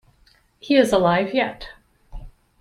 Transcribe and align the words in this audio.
He 0.57 0.77
is 0.77 0.91
alive 0.91 1.31
yet. 1.31 1.67